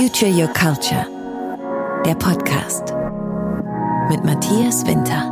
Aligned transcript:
Future 0.00 0.30
Your 0.30 0.48
Culture, 0.54 1.06
der 2.06 2.14
Podcast 2.14 2.94
mit 4.08 4.24
Matthias 4.24 4.86
Winter. 4.86 5.26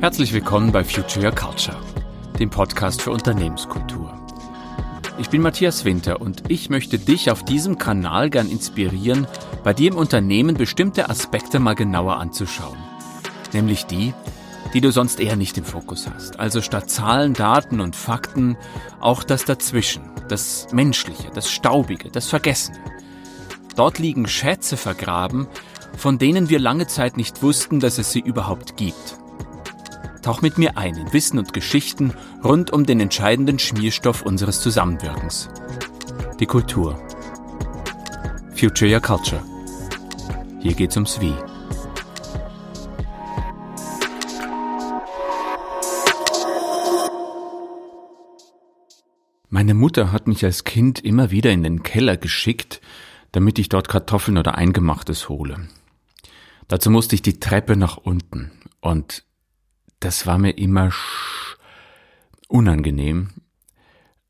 Herzlich 0.00 0.32
willkommen 0.32 0.72
bei 0.72 0.84
Future 0.84 1.26
Your 1.26 1.34
Culture, 1.34 1.76
dem 2.38 2.48
Podcast 2.48 3.02
für 3.02 3.10
Unternehmenskultur. 3.10 4.10
Ich 5.18 5.28
bin 5.28 5.42
Matthias 5.42 5.84
Winter 5.84 6.22
und 6.22 6.44
ich 6.48 6.70
möchte 6.70 6.98
dich 6.98 7.30
auf 7.30 7.44
diesem 7.44 7.76
Kanal 7.76 8.30
gern 8.30 8.48
inspirieren, 8.48 9.26
bei 9.64 9.74
dir 9.74 9.90
im 9.90 9.98
Unternehmen 9.98 10.54
bestimmte 10.54 11.10
Aspekte 11.10 11.58
mal 11.58 11.74
genauer 11.74 12.16
anzuschauen. 12.16 12.78
Nämlich 13.52 13.84
die, 13.84 14.14
die 14.74 14.80
du 14.80 14.90
sonst 14.90 15.20
eher 15.20 15.36
nicht 15.36 15.56
im 15.58 15.64
Fokus 15.64 16.08
hast. 16.12 16.38
Also 16.38 16.60
statt 16.62 16.90
Zahlen, 16.90 17.34
Daten 17.34 17.80
und 17.80 17.96
Fakten 17.96 18.56
auch 19.00 19.24
das 19.24 19.44
Dazwischen, 19.44 20.10
das 20.28 20.68
Menschliche, 20.72 21.30
das 21.34 21.50
Staubige, 21.50 22.10
das 22.10 22.28
Vergessene. 22.28 22.78
Dort 23.76 23.98
liegen 23.98 24.26
Schätze 24.26 24.76
vergraben, 24.76 25.46
von 25.96 26.18
denen 26.18 26.48
wir 26.48 26.58
lange 26.58 26.86
Zeit 26.86 27.16
nicht 27.16 27.42
wussten, 27.42 27.80
dass 27.80 27.98
es 27.98 28.12
sie 28.12 28.20
überhaupt 28.20 28.76
gibt. 28.76 29.18
Tauch 30.22 30.42
mit 30.42 30.58
mir 30.58 30.76
ein 30.76 30.96
in 30.96 31.12
Wissen 31.12 31.38
und 31.38 31.52
Geschichten 31.52 32.12
rund 32.42 32.72
um 32.72 32.84
den 32.84 33.00
entscheidenden 33.00 33.58
Schmierstoff 33.58 34.22
unseres 34.22 34.60
Zusammenwirkens. 34.60 35.48
Die 36.40 36.46
Kultur. 36.46 36.98
Future 38.54 38.92
Your 38.92 39.00
Culture. 39.00 39.42
Hier 40.60 40.74
geht's 40.74 40.96
ums 40.96 41.20
Wie. 41.20 41.34
Meine 49.56 49.72
Mutter 49.72 50.12
hat 50.12 50.26
mich 50.26 50.44
als 50.44 50.64
Kind 50.64 51.02
immer 51.02 51.30
wieder 51.30 51.50
in 51.50 51.62
den 51.62 51.82
Keller 51.82 52.18
geschickt, 52.18 52.82
damit 53.32 53.58
ich 53.58 53.70
dort 53.70 53.88
Kartoffeln 53.88 54.36
oder 54.36 54.58
Eingemachtes 54.58 55.30
hole. 55.30 55.66
Dazu 56.68 56.90
musste 56.90 57.14
ich 57.14 57.22
die 57.22 57.40
Treppe 57.40 57.74
nach 57.74 57.96
unten 57.96 58.50
und 58.82 59.24
das 59.98 60.26
war 60.26 60.36
mir 60.36 60.58
immer 60.58 60.90
unangenehm, 62.48 63.30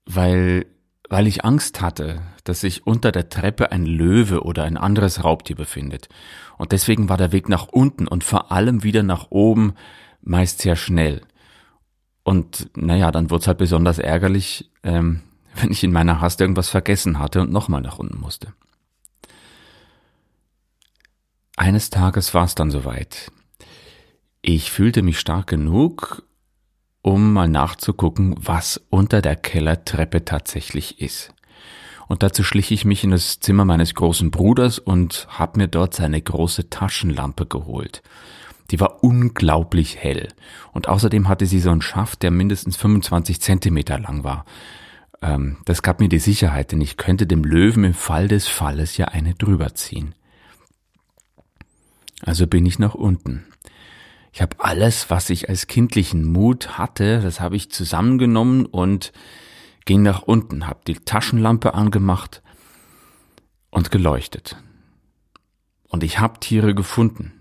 weil, 0.04 0.66
weil 1.08 1.26
ich 1.26 1.44
Angst 1.44 1.80
hatte, 1.80 2.22
dass 2.44 2.60
sich 2.60 2.86
unter 2.86 3.10
der 3.10 3.28
Treppe 3.28 3.72
ein 3.72 3.84
Löwe 3.84 4.44
oder 4.44 4.62
ein 4.62 4.76
anderes 4.76 5.24
Raubtier 5.24 5.56
befindet. 5.56 6.08
Und 6.56 6.70
deswegen 6.70 7.08
war 7.08 7.16
der 7.16 7.32
Weg 7.32 7.48
nach 7.48 7.66
unten 7.66 8.06
und 8.06 8.22
vor 8.22 8.52
allem 8.52 8.84
wieder 8.84 9.02
nach 9.02 9.26
oben 9.30 9.74
meist 10.22 10.62
sehr 10.62 10.76
schnell. 10.76 11.22
Und 12.26 12.70
naja, 12.76 13.12
dann 13.12 13.30
wurde 13.30 13.42
es 13.42 13.46
halt 13.46 13.58
besonders 13.58 14.00
ärgerlich, 14.00 14.68
ähm, 14.82 15.22
wenn 15.54 15.70
ich 15.70 15.84
in 15.84 15.92
meiner 15.92 16.20
Hast 16.20 16.40
irgendwas 16.40 16.68
vergessen 16.68 17.20
hatte 17.20 17.40
und 17.40 17.52
nochmal 17.52 17.80
nach 17.80 18.00
unten 18.00 18.18
musste. 18.18 18.52
Eines 21.56 21.88
Tages 21.88 22.34
war 22.34 22.44
es 22.44 22.56
dann 22.56 22.72
soweit. 22.72 23.30
Ich 24.42 24.72
fühlte 24.72 25.02
mich 25.02 25.20
stark 25.20 25.46
genug, 25.46 26.24
um 27.00 27.32
mal 27.32 27.46
nachzugucken, 27.46 28.34
was 28.38 28.84
unter 28.90 29.22
der 29.22 29.36
Kellertreppe 29.36 30.24
tatsächlich 30.24 31.00
ist. 31.00 31.32
Und 32.08 32.24
dazu 32.24 32.42
schlich 32.42 32.72
ich 32.72 32.84
mich 32.84 33.04
in 33.04 33.12
das 33.12 33.38
Zimmer 33.38 33.64
meines 33.64 33.94
großen 33.94 34.32
Bruders 34.32 34.80
und 34.80 35.28
hab 35.30 35.56
mir 35.56 35.68
dort 35.68 35.94
seine 35.94 36.20
große 36.20 36.70
Taschenlampe 36.70 37.46
geholt. 37.46 38.02
Die 38.70 38.80
war 38.80 39.02
unglaublich 39.04 39.96
hell. 39.96 40.28
Und 40.72 40.88
außerdem 40.88 41.28
hatte 41.28 41.46
sie 41.46 41.60
so 41.60 41.70
einen 41.70 41.82
Schaft, 41.82 42.22
der 42.22 42.30
mindestens 42.30 42.76
25 42.76 43.40
Zentimeter 43.40 43.98
lang 43.98 44.24
war. 44.24 44.44
Ähm, 45.22 45.58
das 45.64 45.82
gab 45.82 46.00
mir 46.00 46.08
die 46.08 46.18
Sicherheit, 46.18 46.72
denn 46.72 46.80
ich 46.80 46.96
könnte 46.96 47.26
dem 47.26 47.44
Löwen 47.44 47.84
im 47.84 47.94
Fall 47.94 48.28
des 48.28 48.48
Falles 48.48 48.96
ja 48.96 49.06
eine 49.06 49.34
drüber 49.34 49.74
ziehen. 49.74 50.14
Also 52.22 52.46
bin 52.46 52.66
ich 52.66 52.78
nach 52.78 52.94
unten. 52.94 53.44
Ich 54.32 54.42
habe 54.42 54.56
alles, 54.58 55.10
was 55.10 55.30
ich 55.30 55.48
als 55.48 55.66
kindlichen 55.66 56.24
Mut 56.24 56.76
hatte, 56.76 57.20
das 57.22 57.40
habe 57.40 57.56
ich 57.56 57.70
zusammengenommen 57.70 58.66
und 58.66 59.12
ging 59.86 60.02
nach 60.02 60.22
unten, 60.22 60.66
habe 60.66 60.80
die 60.86 60.94
Taschenlampe 60.94 61.72
angemacht 61.72 62.42
und 63.70 63.90
geleuchtet. 63.90 64.56
Und 65.88 66.02
ich 66.02 66.18
habe 66.18 66.40
Tiere 66.40 66.74
gefunden. 66.74 67.35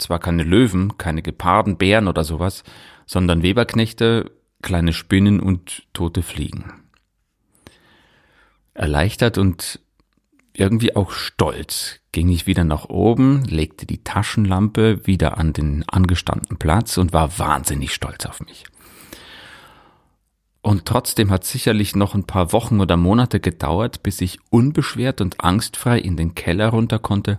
Zwar 0.00 0.18
keine 0.18 0.42
Löwen, 0.42 0.98
keine 0.98 1.22
Geparden, 1.22 1.76
Bären 1.76 2.08
oder 2.08 2.24
sowas, 2.24 2.64
sondern 3.06 3.42
Weberknechte, 3.42 4.30
kleine 4.62 4.92
Spinnen 4.92 5.40
und 5.40 5.86
tote 5.92 6.22
Fliegen. 6.22 6.72
Erleichtert 8.74 9.38
und 9.38 9.80
irgendwie 10.52 10.96
auch 10.96 11.12
stolz 11.12 12.00
ging 12.12 12.28
ich 12.28 12.46
wieder 12.46 12.64
nach 12.64 12.86
oben, 12.86 13.44
legte 13.44 13.86
die 13.86 14.02
Taschenlampe 14.02 15.06
wieder 15.06 15.38
an 15.38 15.52
den 15.52 15.88
angestandenen 15.88 16.58
Platz 16.58 16.98
und 16.98 17.12
war 17.12 17.38
wahnsinnig 17.38 17.94
stolz 17.94 18.26
auf 18.26 18.40
mich. 18.40 18.64
Und 20.62 20.84
trotzdem 20.84 21.30
hat 21.30 21.44
sicherlich 21.44 21.96
noch 21.96 22.14
ein 22.14 22.24
paar 22.24 22.52
Wochen 22.52 22.80
oder 22.80 22.96
Monate 22.96 23.40
gedauert, 23.40 24.02
bis 24.02 24.20
ich 24.20 24.38
unbeschwert 24.50 25.20
und 25.20 25.40
angstfrei 25.42 25.98
in 25.98 26.16
den 26.16 26.34
Keller 26.34 26.68
runter 26.68 26.98
konnte, 26.98 27.38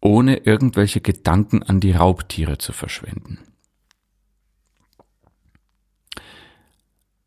ohne 0.00 0.38
irgendwelche 0.38 1.00
Gedanken 1.00 1.62
an 1.62 1.80
die 1.80 1.92
Raubtiere 1.92 2.58
zu 2.58 2.72
verschwenden. 2.72 3.38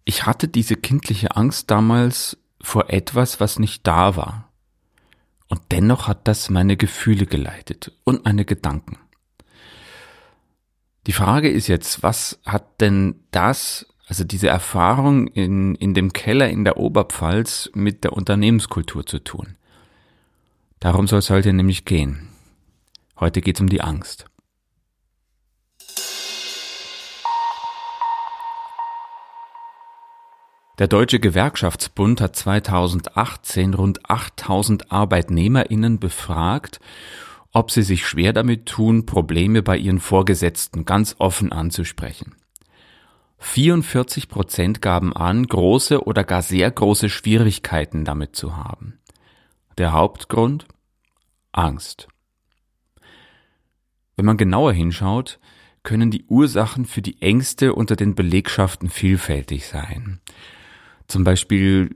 Ich 0.06 0.26
hatte 0.26 0.48
diese 0.48 0.76
kindliche 0.76 1.36
Angst 1.36 1.70
damals 1.70 2.38
vor 2.62 2.90
etwas, 2.90 3.40
was 3.40 3.60
nicht 3.60 3.86
da 3.86 4.16
war, 4.16 4.50
und 5.50 5.62
dennoch 5.72 6.08
hat 6.08 6.28
das 6.28 6.50
meine 6.50 6.78
Gefühle 6.78 7.26
geleitet 7.26 7.92
und 8.04 8.26
meine 8.26 8.46
Gedanken. 8.46 8.98
Die 11.08 11.12
Frage 11.12 11.50
ist 11.50 11.68
jetzt, 11.68 12.04
was 12.04 12.40
hat 12.46 12.82
denn 12.82 13.16
das, 13.32 13.88
also 14.08 14.24
diese 14.24 14.48
Erfahrung 14.48 15.28
in, 15.28 15.74
in 15.76 15.96
dem 15.96 16.14
Keller 16.14 16.50
in 16.50 16.64
der 16.66 16.78
Oberpfalz 16.78 17.72
mit 17.74 18.04
der 18.04 18.14
Unternehmenskultur 18.14 19.06
zu 19.06 19.20
tun? 19.20 19.56
Darum 20.80 21.08
soll 21.08 21.20
es 21.20 21.32
heute 21.32 21.52
nämlich 21.52 21.86
gehen. 21.86 22.30
Heute 23.20 23.42
geht 23.42 23.58
es 23.58 23.62
um 23.62 23.70
die 23.70 23.82
Angst. 23.82 24.26
Der 30.78 30.88
Deutsche 30.88 31.20
Gewerkschaftsbund 31.20 32.22
hat 32.22 32.38
2018 32.38 33.74
rund 33.74 34.10
8000 34.10 34.94
Arbeitnehmerinnen 34.94 36.00
befragt, 36.00 36.80
ob 37.52 37.72
sie 37.72 37.82
sich 37.82 38.08
schwer 38.08 38.32
damit 38.32 38.66
tun, 38.68 39.06
Probleme 39.06 39.62
bei 39.62 39.76
ihren 39.76 40.00
Vorgesetzten 40.00 40.86
ganz 40.86 41.18
offen 41.20 41.52
anzusprechen. 41.52 42.36
44 43.40 44.30
Prozent 44.30 44.82
gaben 44.82 45.14
an, 45.14 45.46
große 45.48 46.06
oder 46.06 46.24
gar 46.24 46.42
sehr 46.42 46.72
große 46.72 47.10
Schwierigkeiten 47.10 48.06
damit 48.06 48.38
zu 48.38 48.56
haben. 48.56 49.00
Der 49.78 49.92
Hauptgrund? 49.92 50.66
Angst. 51.52 52.08
Wenn 54.20 54.26
man 54.26 54.36
genauer 54.36 54.74
hinschaut, 54.74 55.40
können 55.82 56.12
die 56.12 56.26
Ursachen 56.26 56.84
für 56.84 57.02
die 57.02 57.22
Ängste 57.22 57.74
unter 57.74 57.96
den 57.96 58.16
Belegschaften 58.16 58.90
vielfältig 58.90 59.66
sein. 59.66 60.20
Zum 61.08 61.24
Beispiel 61.24 61.92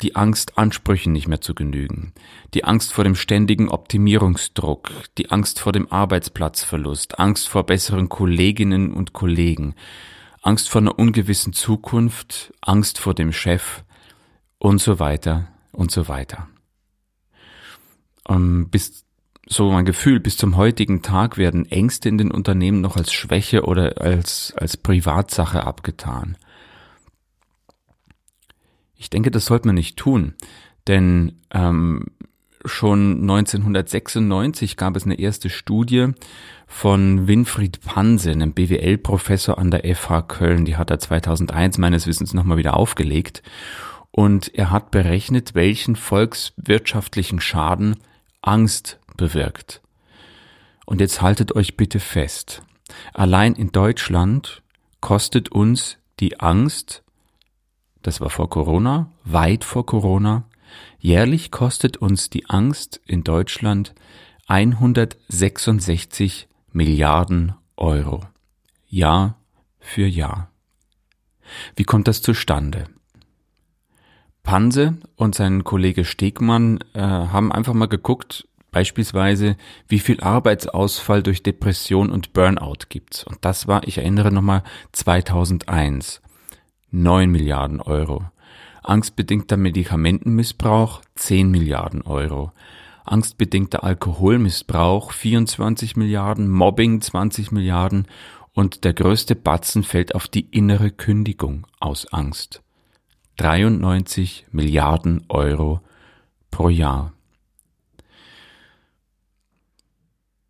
die 0.00 0.16
Angst, 0.16 0.56
Ansprüchen 0.56 1.12
nicht 1.12 1.28
mehr 1.28 1.42
zu 1.42 1.54
genügen, 1.54 2.14
die 2.54 2.64
Angst 2.64 2.94
vor 2.94 3.04
dem 3.04 3.14
ständigen 3.14 3.68
Optimierungsdruck, 3.68 4.90
die 5.18 5.30
Angst 5.30 5.60
vor 5.60 5.72
dem 5.72 5.92
Arbeitsplatzverlust, 5.92 7.18
Angst 7.18 7.46
vor 7.46 7.64
besseren 7.64 8.08
Kolleginnen 8.08 8.94
und 8.94 9.12
Kollegen, 9.12 9.74
Angst 10.40 10.70
vor 10.70 10.80
einer 10.80 10.98
ungewissen 10.98 11.52
Zukunft, 11.52 12.54
Angst 12.62 12.98
vor 12.98 13.12
dem 13.12 13.32
Chef 13.32 13.84
und 14.56 14.80
so 14.80 14.98
weiter 14.98 15.48
und 15.72 15.90
so 15.90 16.08
weiter. 16.08 16.48
Ähm, 18.30 18.70
bis 18.70 19.05
so 19.48 19.70
mein 19.70 19.84
Gefühl, 19.84 20.18
bis 20.18 20.36
zum 20.36 20.56
heutigen 20.56 21.02
Tag 21.02 21.38
werden 21.38 21.70
Ängste 21.70 22.08
in 22.08 22.18
den 22.18 22.32
Unternehmen 22.32 22.80
noch 22.80 22.96
als 22.96 23.12
Schwäche 23.12 23.64
oder 23.64 24.00
als, 24.00 24.52
als 24.56 24.76
Privatsache 24.76 25.64
abgetan. 25.64 26.36
Ich 28.96 29.08
denke, 29.08 29.30
das 29.30 29.46
sollte 29.46 29.68
man 29.68 29.76
nicht 29.76 29.96
tun, 29.96 30.34
denn 30.88 31.40
ähm, 31.52 32.06
schon 32.64 33.20
1996 33.22 34.76
gab 34.76 34.96
es 34.96 35.04
eine 35.04 35.18
erste 35.18 35.48
Studie 35.48 36.08
von 36.66 37.28
Winfried 37.28 37.80
Panse, 37.82 38.32
einem 38.32 38.52
BWL-Professor 38.52 39.58
an 39.58 39.70
der 39.70 39.94
FH 39.94 40.22
Köln. 40.22 40.64
Die 40.64 40.76
hat 40.76 40.90
er 40.90 40.98
2001 40.98 41.78
meines 41.78 42.08
Wissens 42.08 42.34
nochmal 42.34 42.56
wieder 42.58 42.76
aufgelegt. 42.76 43.42
Und 44.10 44.52
er 44.54 44.70
hat 44.70 44.90
berechnet, 44.90 45.54
welchen 45.54 45.94
volkswirtschaftlichen 45.94 47.40
Schaden 47.40 47.96
Angst 48.42 48.98
bewirkt. 49.16 49.82
Und 50.84 51.00
jetzt 51.00 51.22
haltet 51.22 51.54
euch 51.54 51.76
bitte 51.76 52.00
fest. 52.00 52.62
Allein 53.12 53.54
in 53.54 53.72
Deutschland 53.72 54.62
kostet 55.00 55.50
uns 55.50 55.98
die 56.20 56.40
Angst 56.40 57.02
das 58.06 58.20
war 58.20 58.30
vor 58.30 58.48
Corona, 58.48 59.10
weit 59.24 59.64
vor 59.64 59.84
Corona, 59.84 60.44
jährlich 61.00 61.50
kostet 61.50 61.96
uns 61.96 62.30
die 62.30 62.48
Angst 62.48 63.00
in 63.04 63.24
Deutschland 63.24 63.96
166 64.46 66.46
Milliarden 66.70 67.54
Euro. 67.76 68.22
Jahr 68.86 69.40
für 69.80 70.06
Jahr. 70.06 70.52
Wie 71.74 71.82
kommt 71.82 72.06
das 72.06 72.22
zustande? 72.22 72.84
Panse 74.44 74.98
und 75.16 75.34
sein 75.34 75.64
Kollege 75.64 76.04
Stegmann 76.04 76.78
äh, 76.94 77.00
haben 77.00 77.50
einfach 77.50 77.74
mal 77.74 77.88
geguckt, 77.88 78.46
beispielsweise, 78.76 79.56
wie 79.88 79.98
viel 79.98 80.20
Arbeitsausfall 80.20 81.22
durch 81.22 81.42
Depression 81.42 82.10
und 82.10 82.34
Burnout 82.34 82.84
gibt's. 82.90 83.24
Und 83.24 83.38
das 83.40 83.66
war, 83.66 83.88
ich 83.88 83.96
erinnere 83.96 84.30
nochmal, 84.30 84.62
2001. 84.92 86.20
9 86.90 87.30
Milliarden 87.30 87.80
Euro. 87.80 88.26
Angstbedingter 88.82 89.56
Medikamentenmissbrauch 89.56 91.00
10 91.14 91.50
Milliarden 91.50 92.02
Euro. 92.02 92.52
Angstbedingter 93.06 93.82
Alkoholmissbrauch 93.82 95.10
24 95.10 95.96
Milliarden, 95.96 96.46
Mobbing 96.46 97.00
20 97.00 97.52
Milliarden 97.52 98.06
und 98.52 98.84
der 98.84 98.92
größte 98.92 99.36
Batzen 99.36 99.84
fällt 99.84 100.14
auf 100.14 100.28
die 100.28 100.50
innere 100.50 100.90
Kündigung 100.90 101.66
aus 101.80 102.12
Angst. 102.12 102.62
93 103.38 104.48
Milliarden 104.50 105.24
Euro 105.30 105.80
pro 106.50 106.68
Jahr. 106.68 107.15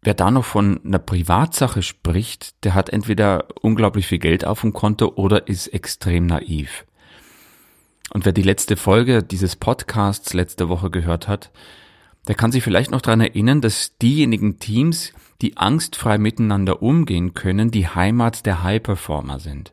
Wer 0.06 0.14
da 0.14 0.30
noch 0.30 0.44
von 0.44 0.78
einer 0.84 1.00
Privatsache 1.00 1.82
spricht, 1.82 2.64
der 2.64 2.74
hat 2.74 2.90
entweder 2.90 3.48
unglaublich 3.60 4.06
viel 4.06 4.20
Geld 4.20 4.44
auf 4.44 4.60
dem 4.60 4.72
Konto 4.72 5.14
oder 5.16 5.48
ist 5.48 5.66
extrem 5.66 6.26
naiv. 6.26 6.84
Und 8.10 8.24
wer 8.24 8.30
die 8.30 8.42
letzte 8.44 8.76
Folge 8.76 9.24
dieses 9.24 9.56
Podcasts 9.56 10.32
letzte 10.32 10.68
Woche 10.68 10.90
gehört 10.90 11.26
hat, 11.26 11.50
der 12.28 12.36
kann 12.36 12.52
sich 12.52 12.62
vielleicht 12.62 12.92
noch 12.92 13.00
daran 13.00 13.20
erinnern, 13.20 13.60
dass 13.60 13.98
diejenigen 13.98 14.60
Teams, 14.60 15.12
die 15.42 15.56
angstfrei 15.56 16.18
miteinander 16.18 16.82
umgehen 16.82 17.34
können, 17.34 17.72
die 17.72 17.88
Heimat 17.88 18.46
der 18.46 18.62
High-Performer 18.62 19.40
sind. 19.40 19.72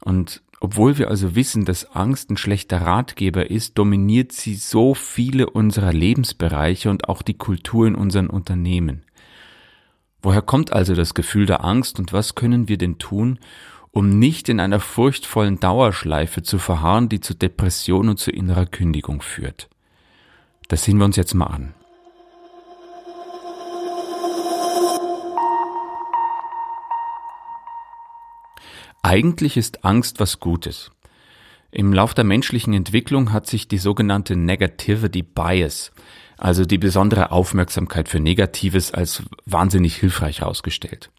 Und 0.00 0.42
obwohl 0.58 0.98
wir 0.98 1.08
also 1.08 1.36
wissen, 1.36 1.64
dass 1.64 1.94
Angst 1.94 2.30
ein 2.30 2.36
schlechter 2.36 2.80
Ratgeber 2.80 3.48
ist, 3.48 3.78
dominiert 3.78 4.32
sie 4.32 4.56
so 4.56 4.94
viele 4.94 5.50
unserer 5.50 5.92
Lebensbereiche 5.92 6.90
und 6.90 7.08
auch 7.08 7.22
die 7.22 7.38
Kultur 7.38 7.86
in 7.86 7.94
unseren 7.94 8.28
Unternehmen. 8.28 9.03
Woher 10.24 10.40
kommt 10.40 10.72
also 10.72 10.94
das 10.94 11.12
Gefühl 11.12 11.44
der 11.44 11.62
Angst 11.66 11.98
und 11.98 12.14
was 12.14 12.34
können 12.34 12.66
wir 12.66 12.78
denn 12.78 12.96
tun, 12.96 13.38
um 13.90 14.18
nicht 14.18 14.48
in 14.48 14.58
einer 14.58 14.80
furchtvollen 14.80 15.60
Dauerschleife 15.60 16.42
zu 16.42 16.56
verharren, 16.56 17.10
die 17.10 17.20
zu 17.20 17.34
Depression 17.34 18.08
und 18.08 18.18
zu 18.18 18.30
innerer 18.30 18.64
Kündigung 18.64 19.20
führt? 19.20 19.68
Das 20.68 20.82
sehen 20.82 20.96
wir 20.96 21.04
uns 21.04 21.16
jetzt 21.16 21.34
mal 21.34 21.48
an. 21.48 21.74
Eigentlich 29.02 29.58
ist 29.58 29.84
Angst 29.84 30.20
was 30.20 30.40
Gutes. 30.40 30.90
Im 31.70 31.92
Lauf 31.92 32.14
der 32.14 32.24
menschlichen 32.24 32.72
Entwicklung 32.72 33.30
hat 33.30 33.46
sich 33.46 33.68
die 33.68 33.76
sogenannte 33.76 34.36
Negativity 34.36 35.22
Bias, 35.22 35.92
also 36.36 36.64
die 36.64 36.78
besondere 36.78 37.30
Aufmerksamkeit 37.30 38.08
für 38.08 38.20
Negatives, 38.20 38.92
als 38.92 39.22
wahnsinnig 39.46 39.96
hilfreich 39.96 40.40
herausgestellt. 40.40 41.10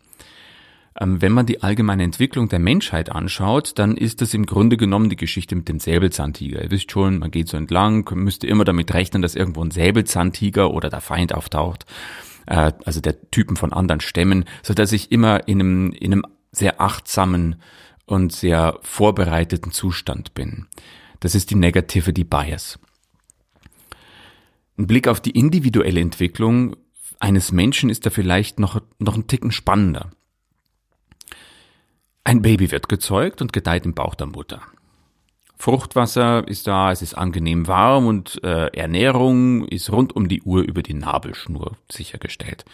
Ähm, 1.00 1.22
wenn 1.22 1.34
man 1.34 1.46
die 1.46 1.62
allgemeine 1.62 2.04
Entwicklung 2.04 2.48
der 2.48 2.60
Menschheit 2.60 3.12
anschaut, 3.12 3.78
dann 3.78 3.98
ist 3.98 4.22
das 4.22 4.34
im 4.34 4.46
Grunde 4.46 4.78
genommen 4.78 5.10
die 5.10 5.18
Geschichte 5.18 5.56
mit 5.56 5.68
dem 5.68 5.80
Säbelzahntiger. 5.80 6.64
Ihr 6.64 6.72
wisst 6.72 6.92
schon, 6.92 7.20
man 7.20 7.32
geht 7.32 7.50
so 7.50 7.58
entlang, 7.58 8.10
müsste 8.14 8.48
immer 8.48 8.64
damit 8.64 8.94
rechnen, 8.94 9.22
dass 9.22 9.36
irgendwo 9.36 9.64
ein 9.64 9.72
Säbelzahntiger 9.72 10.72
oder 10.72 10.90
der 10.90 11.02
Feind 11.02 11.34
auftaucht, 11.34 11.86
äh, 12.46 12.72
also 12.86 13.02
der 13.02 13.30
Typen 13.30 13.58
von 13.58 13.74
anderen 13.74 14.00
Stämmen, 14.00 14.46
so 14.64 14.74
dass 14.74 14.94
ich 14.94 15.12
immer 15.12 15.48
in 15.48 15.60
einem, 15.60 15.92
in 15.92 16.14
einem 16.14 16.26
sehr 16.54 16.80
achtsamen 16.80 17.58
und 18.06 18.32
sehr 18.32 18.80
vorbereiteten 18.82 19.72
Zustand 19.72 20.34
bin. 20.34 20.68
Das 21.20 21.36
ist 21.36 21.50
die 21.52 21.56
Negativity 21.56 22.24
Bias. 22.24 22.80
Ein 24.78 24.88
Blick 24.88 25.08
auf 25.08 25.22
die 25.22 25.32
individuelle 25.32 26.02
Entwicklung 26.02 26.76
eines 27.20 27.52
Menschen 27.52 27.90
ist 27.90 28.06
da 28.06 28.10
vielleicht 28.10 28.60
noch, 28.60 28.82
noch 29.00 29.16
ein 29.16 29.28
Ticken 29.28 29.52
spannender. 29.52 30.12
Ein 32.24 32.42
Baby 32.42 32.72
wird 32.72 32.90
gezeugt 32.90 33.42
und 33.42 33.54
gedeiht 33.54 33.86
im 33.86 33.94
Bauch 33.94 34.16
der 34.16 34.28
Mutter. 34.28 34.62
Fruchtwasser 35.58 36.48
ist 36.48 36.68
da, 36.68 36.92
es 36.92 37.02
ist 37.02 37.14
angenehm 37.14 37.68
warm 37.68 38.08
und 38.08 38.44
äh, 38.44 38.68
Ernährung 38.76 39.66
ist 39.68 39.92
rund 39.92 40.16
um 40.16 40.28
die 40.28 40.42
Uhr 40.42 40.64
über 40.64 40.84
die 40.84 40.94
Nabelschnur 40.94 41.78
sichergestellt. 41.90 42.66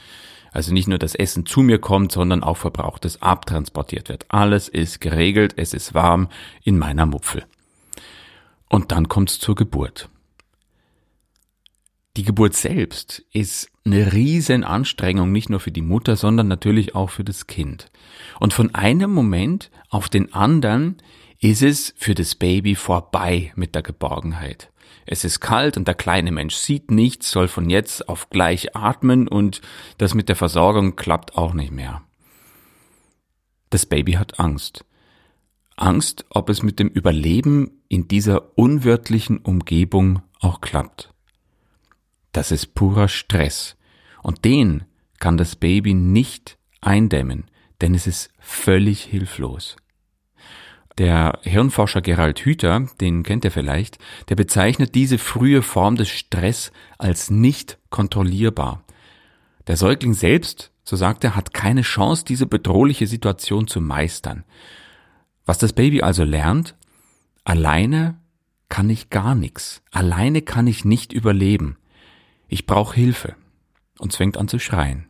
Also 0.52 0.74
nicht 0.74 0.88
nur 0.88 0.98
das 0.98 1.16
Essen 1.16 1.46
zu 1.46 1.62
mir 1.62 1.80
kommt, 1.80 2.12
sondern 2.12 2.44
auch 2.44 2.58
Verbrauchtes 2.58 3.22
abtransportiert 3.22 4.10
wird. 4.10 4.26
Alles 4.30 4.68
ist 4.68 5.00
geregelt, 5.00 5.54
es 5.58 5.74
ist 5.74 5.94
warm 5.94 6.30
in 6.64 6.78
meiner 6.78 7.06
Mupfel. 7.06 7.46
Und 8.68 8.92
dann 8.92 9.08
kommt's 9.08 9.40
zur 9.40 9.56
Geburt. 9.56 10.10
Die 12.18 12.24
Geburt 12.24 12.56
selbst 12.56 13.24
ist 13.32 13.72
eine 13.86 14.12
riesen 14.12 14.66
Anstrengung, 14.66 15.32
nicht 15.32 15.50
nur 15.50 15.62
für 15.62 15.72
die 15.72 15.82
Mutter, 15.82 16.18
sondern 16.18 16.50
natürlich 16.50 16.94
auch 16.94 17.10
für 17.10 17.24
das 17.24 17.48
Kind. 17.48 17.90
Und 18.40 18.54
von 18.54 18.76
einem 18.76 19.12
Moment 19.14 19.72
auf 19.90 20.10
den 20.10 20.34
anderen 20.34 20.98
ist 21.40 21.62
es 21.62 21.94
für 21.98 22.14
das 22.14 22.36
Baby 22.36 22.76
vorbei 22.76 23.54
mit 23.56 23.76
der 23.76 23.82
Geborgenheit. 23.82 24.72
Es 25.06 25.24
ist 25.24 25.40
kalt 25.40 25.78
und 25.78 25.88
der 25.88 25.96
kleine 25.96 26.32
Mensch 26.32 26.56
sieht 26.56 26.92
nichts, 26.92 27.32
soll 27.32 27.48
von 27.48 27.70
jetzt 27.70 28.08
auf 28.10 28.30
gleich 28.30 28.76
atmen 28.76 29.28
und 29.28 29.62
das 29.98 30.14
mit 30.14 30.30
der 30.30 30.36
Versorgung 30.36 30.96
klappt 30.96 31.38
auch 31.38 31.54
nicht 31.54 31.72
mehr. 31.72 32.04
Das 33.70 33.86
Baby 33.86 34.14
hat 34.14 34.40
Angst. 34.40 34.86
Angst, 35.78 36.26
ob 36.30 36.50
es 36.50 36.62
mit 36.62 36.78
dem 36.78 36.90
Überleben 36.90 37.82
in 37.88 38.10
dieser 38.10 38.58
unwirtlichen 38.58 39.40
Umgebung 39.40 40.22
auch 40.40 40.60
klappt. 40.60 41.11
Das 42.32 42.52
ist 42.52 42.76
purer 42.76 43.08
Stress. 43.08 43.76
Und 44.24 44.46
den 44.46 44.84
kann 45.20 45.38
das 45.38 45.56
Baby 45.56 45.94
nicht 45.94 46.58
eindämmen, 46.82 47.46
denn 47.82 47.94
es 47.94 48.08
ist 48.08 48.32
völlig 48.40 49.04
hilflos. 49.04 49.76
Der 50.98 51.40
Hirnforscher 51.44 52.02
Gerald 52.02 52.40
Hüther, 52.40 52.88
den 53.00 53.24
kennt 53.24 53.46
ihr 53.46 53.52
vielleicht, 53.52 53.98
der 54.30 54.36
bezeichnet 54.36 54.94
diese 54.94 55.18
frühe 55.18 55.62
Form 55.62 55.96
des 55.96 56.10
Stress 56.10 56.72
als 56.98 57.30
nicht 57.30 57.80
kontrollierbar. 57.90 58.84
Der 59.68 59.78
Säugling 59.78 60.14
selbst, 60.14 60.72
so 60.84 60.96
sagt 60.96 61.24
er, 61.24 61.36
hat 61.36 61.54
keine 61.54 61.82
Chance, 61.82 62.26
diese 62.26 62.46
bedrohliche 62.46 63.08
Situation 63.08 63.68
zu 63.68 63.80
meistern. 63.80 64.44
Was 65.46 65.58
das 65.58 65.74
Baby 65.74 66.02
also 66.02 66.24
lernt, 66.24 66.76
alleine 67.46 68.20
kann 68.70 68.90
ich 68.90 69.10
gar 69.10 69.34
nichts, 69.34 69.82
alleine 69.92 70.42
kann 70.42 70.68
ich 70.68 70.86
nicht 70.86 71.14
überleben. 71.14 71.78
Ich 72.52 72.66
brauche 72.66 72.96
Hilfe. 72.96 73.36
Und 73.98 74.14
fängt 74.14 74.36
an 74.36 74.50
zu 74.50 74.60
schreien. 74.60 75.08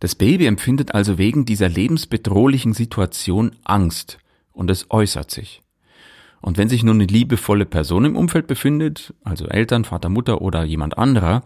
Das 0.00 0.14
Baby 0.14 0.44
empfindet 0.46 0.94
also 0.94 1.16
wegen 1.16 1.46
dieser 1.46 1.68
lebensbedrohlichen 1.68 2.74
Situation 2.74 3.52
Angst 3.64 4.18
und 4.52 4.70
es 4.70 4.90
äußert 4.90 5.30
sich. 5.30 5.62
Und 6.42 6.58
wenn 6.58 6.68
sich 6.68 6.82
nun 6.82 6.96
eine 6.96 7.06
liebevolle 7.06 7.64
Person 7.64 8.04
im 8.04 8.16
Umfeld 8.16 8.46
befindet, 8.46 9.14
also 9.24 9.46
Eltern, 9.46 9.84
Vater, 9.84 10.10
Mutter 10.10 10.42
oder 10.42 10.62
jemand 10.62 10.98
anderer, 10.98 11.42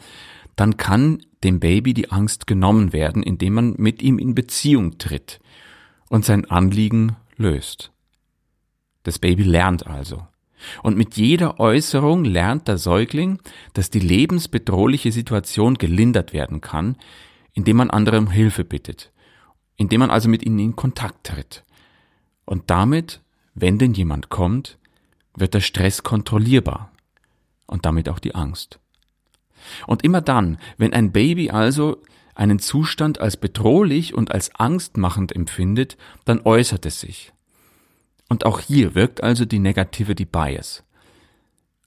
dann 0.57 0.77
kann 0.77 1.25
dem 1.45 1.61
Baby 1.61 1.95
die 1.95 2.11
Angst 2.11 2.49
genommen 2.49 2.93
werden, 2.93 3.23
indem 3.23 3.55
man 3.55 3.75
mit 3.79 4.03
ihm 4.03 4.19
in 4.19 4.35
Beziehung 4.35 4.99
tritt 4.99 5.39
und 6.09 6.25
sein 6.25 6.51
Anliegen 6.51 7.15
löst. 7.37 7.93
Das 9.05 9.21
Baby 9.21 9.45
lernt 9.45 9.87
also. 9.87 10.27
Und 10.83 10.97
mit 10.97 11.17
jeder 11.17 11.61
Äußerung 11.61 12.25
lernt 12.25 12.69
der 12.69 12.79
Säugling, 12.79 13.39
dass 13.75 13.91
die 13.91 14.01
lebensbedrohliche 14.01 15.13
Situation 15.13 15.75
gelindert 15.75 16.33
werden 16.33 16.61
kann, 16.61 16.97
indem 17.55 17.79
man 17.79 17.91
anderem 17.91 18.31
Hilfe 18.31 18.65
bittet, 18.65 19.13
indem 19.77 20.01
man 20.01 20.11
also 20.11 20.29
mit 20.29 20.45
ihnen 20.45 20.59
in 20.59 20.77
Kontakt 20.77 21.25
tritt. 21.25 21.65
Und 22.45 22.71
damit, 22.71 23.21
wenn 23.55 23.79
denn 23.79 23.95
jemand 23.95 24.29
kommt, 24.29 24.79
wird 25.37 25.55
der 25.55 25.61
Stress 25.61 26.03
kontrollierbar 26.03 26.93
und 27.67 27.87
damit 27.87 28.09
auch 28.09 28.19
die 28.19 28.35
Angst. 28.35 28.79
Und 29.87 30.03
immer 30.05 30.21
dann, 30.21 30.59
wenn 30.77 30.93
ein 30.93 31.13
Baby 31.13 31.51
also 31.51 32.03
einen 32.35 32.59
Zustand 32.59 33.21
als 33.21 33.37
bedrohlich 33.37 34.15
und 34.15 34.33
als 34.33 34.55
angstmachend 34.55 35.35
empfindet, 35.35 35.97
dann 36.25 36.41
äußert 36.45 36.87
es 36.87 37.01
sich. 37.01 37.33
Und 38.33 38.47
auch 38.47 38.61
hier 38.61 38.95
wirkt 38.95 39.23
also 39.23 39.45
die 39.45 39.59
Negativity 39.59 40.25
Bias. 40.25 40.85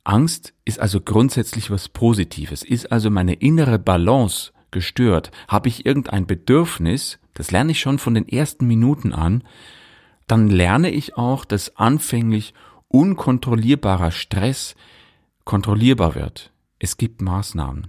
Angst 0.04 0.54
ist 0.64 0.80
also 0.80 1.02
grundsätzlich 1.02 1.72
was 1.72 1.90
Positives, 1.90 2.62
ist 2.62 2.92
also 2.92 3.10
meine 3.10 3.34
innere 3.34 3.80
Balance 3.80 4.52
gestört. 4.70 5.32
Habe 5.48 5.70
ich 5.70 5.88
irgendein 5.88 6.28
Bedürfnis, 6.28 7.18
das 7.34 7.50
lerne 7.50 7.72
ich 7.72 7.80
schon 7.80 7.98
von 7.98 8.14
den 8.14 8.28
ersten 8.28 8.68
Minuten 8.68 9.12
an, 9.12 9.44
dann 10.28 10.48
lerne 10.48 10.92
ich 10.92 11.18
auch, 11.18 11.46
dass 11.46 11.78
anfänglich 11.78 12.54
unkontrollierbarer 12.90 14.12
Stress 14.12 14.76
kontrollierbar 15.46 16.14
wird. 16.14 16.52
Es 16.78 16.98
gibt 16.98 17.24
Maßnahmen. 17.24 17.88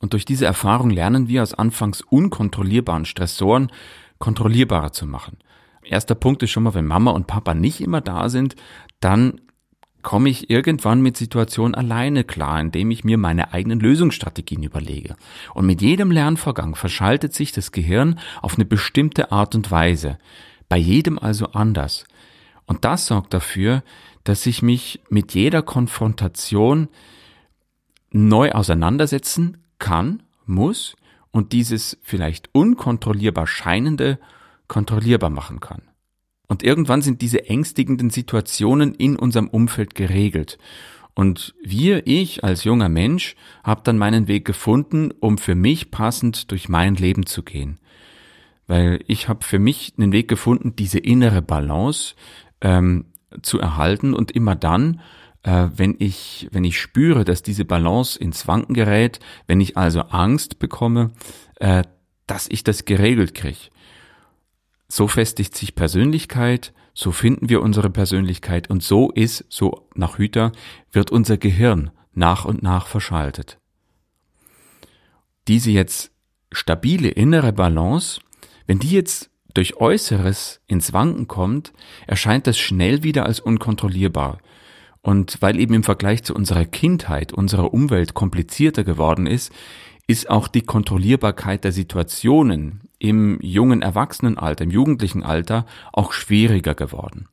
Und 0.00 0.12
durch 0.12 0.26
diese 0.26 0.44
Erfahrung 0.44 0.90
lernen 0.90 1.26
wir 1.28 1.42
aus 1.42 1.54
anfangs 1.54 2.02
unkontrollierbaren 2.02 3.06
Stressoren 3.06 3.72
kontrollierbarer 4.18 4.92
zu 4.92 5.06
machen. 5.06 5.38
Erster 5.88 6.14
Punkt 6.14 6.42
ist 6.42 6.50
schon 6.50 6.64
mal, 6.64 6.74
wenn 6.74 6.86
Mama 6.86 7.12
und 7.12 7.26
Papa 7.26 7.54
nicht 7.54 7.80
immer 7.80 8.00
da 8.00 8.28
sind, 8.28 8.56
dann 9.00 9.40
komme 10.02 10.28
ich 10.28 10.50
irgendwann 10.50 11.00
mit 11.00 11.16
Situationen 11.16 11.74
alleine 11.74 12.22
klar, 12.22 12.60
indem 12.60 12.92
ich 12.92 13.02
mir 13.02 13.18
meine 13.18 13.52
eigenen 13.52 13.80
Lösungsstrategien 13.80 14.62
überlege. 14.62 15.16
Und 15.52 15.66
mit 15.66 15.82
jedem 15.82 16.12
Lernvorgang 16.12 16.76
verschaltet 16.76 17.34
sich 17.34 17.50
das 17.50 17.72
Gehirn 17.72 18.20
auf 18.40 18.54
eine 18.54 18.64
bestimmte 18.64 19.32
Art 19.32 19.56
und 19.56 19.70
Weise. 19.72 20.18
Bei 20.68 20.76
jedem 20.76 21.18
also 21.18 21.46
anders. 21.46 22.04
Und 22.66 22.84
das 22.84 23.06
sorgt 23.06 23.34
dafür, 23.34 23.82
dass 24.22 24.46
ich 24.46 24.62
mich 24.62 25.00
mit 25.08 25.34
jeder 25.34 25.62
Konfrontation 25.62 26.88
neu 28.10 28.52
auseinandersetzen 28.52 29.58
kann, 29.78 30.22
muss 30.44 30.94
und 31.32 31.52
dieses 31.52 31.98
vielleicht 32.02 32.48
unkontrollierbar 32.52 33.46
scheinende 33.48 34.18
kontrollierbar 34.68 35.30
machen 35.30 35.60
kann. 35.60 35.82
Und 36.48 36.62
irgendwann 36.62 37.02
sind 37.02 37.22
diese 37.22 37.48
ängstigenden 37.48 38.10
Situationen 38.10 38.94
in 38.94 39.16
unserem 39.16 39.48
Umfeld 39.48 39.94
geregelt. 39.94 40.58
Und 41.14 41.54
wir, 41.62 42.06
ich 42.06 42.44
als 42.44 42.64
junger 42.64 42.88
Mensch, 42.88 43.36
habe 43.64 43.80
dann 43.84 43.98
meinen 43.98 44.28
Weg 44.28 44.44
gefunden, 44.44 45.10
um 45.18 45.38
für 45.38 45.54
mich 45.54 45.90
passend 45.90 46.50
durch 46.50 46.68
mein 46.68 46.94
Leben 46.94 47.26
zu 47.26 47.42
gehen. 47.42 47.80
Weil 48.66 49.02
ich 49.06 49.28
habe 49.28 49.44
für 49.44 49.58
mich 49.58 49.94
einen 49.96 50.12
Weg 50.12 50.28
gefunden, 50.28 50.76
diese 50.76 50.98
innere 50.98 51.40
Balance 51.40 52.14
ähm, 52.60 53.06
zu 53.42 53.58
erhalten 53.58 54.14
und 54.14 54.30
immer 54.30 54.56
dann, 54.56 55.00
äh, 55.42 55.68
wenn 55.74 55.96
ich, 55.98 56.48
wenn 56.52 56.64
ich 56.64 56.78
spüre, 56.78 57.24
dass 57.24 57.42
diese 57.42 57.64
Balance 57.64 58.18
ins 58.18 58.46
Wanken 58.46 58.74
gerät, 58.74 59.20
wenn 59.46 59.60
ich 59.60 59.76
also 59.76 60.02
Angst 60.02 60.58
bekomme, 60.58 61.12
äh, 61.56 61.82
dass 62.26 62.48
ich 62.50 62.62
das 62.62 62.84
geregelt 62.84 63.34
kriege. 63.34 63.70
So 64.88 65.08
festigt 65.08 65.56
sich 65.56 65.74
Persönlichkeit, 65.74 66.72
so 66.94 67.12
finden 67.12 67.48
wir 67.48 67.60
unsere 67.62 67.90
Persönlichkeit 67.90 68.70
und 68.70 68.82
so 68.82 69.10
ist, 69.10 69.44
so 69.48 69.88
nach 69.94 70.18
Hüter, 70.18 70.52
wird 70.92 71.10
unser 71.10 71.36
Gehirn 71.36 71.90
nach 72.12 72.44
und 72.44 72.62
nach 72.62 72.86
verschaltet. 72.86 73.58
Diese 75.48 75.70
jetzt 75.70 76.12
stabile 76.52 77.08
innere 77.08 77.52
Balance, 77.52 78.20
wenn 78.66 78.78
die 78.78 78.90
jetzt 78.90 79.30
durch 79.54 79.76
Äußeres 79.76 80.60
ins 80.66 80.92
Wanken 80.92 81.28
kommt, 81.28 81.72
erscheint 82.06 82.46
das 82.46 82.58
schnell 82.58 83.02
wieder 83.02 83.26
als 83.26 83.40
unkontrollierbar. 83.40 84.38
Und 85.02 85.40
weil 85.40 85.58
eben 85.60 85.74
im 85.74 85.84
Vergleich 85.84 86.24
zu 86.24 86.34
unserer 86.34 86.64
Kindheit 86.64 87.32
unsere 87.32 87.70
Umwelt 87.70 88.14
komplizierter 88.14 88.84
geworden 88.84 89.26
ist, 89.26 89.52
ist 90.06 90.28
auch 90.30 90.48
die 90.48 90.62
Kontrollierbarkeit 90.62 91.64
der 91.64 91.72
Situationen 91.72 92.85
im 92.98 93.38
jungen 93.40 93.82
Erwachsenenalter, 93.82 94.64
im 94.64 94.70
jugendlichen 94.70 95.22
Alter 95.22 95.66
auch 95.92 96.12
schwieriger 96.12 96.74
geworden. 96.74 97.28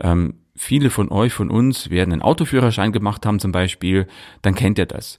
Ähm, 0.00 0.34
viele 0.56 0.90
von 0.90 1.10
euch, 1.10 1.32
von 1.32 1.50
uns 1.50 1.90
werden 1.90 2.12
einen 2.12 2.22
Autoführerschein 2.22 2.92
gemacht 2.92 3.26
haben 3.26 3.38
zum 3.38 3.52
Beispiel, 3.52 4.06
dann 4.42 4.54
kennt 4.54 4.78
ihr 4.78 4.86
das. 4.86 5.18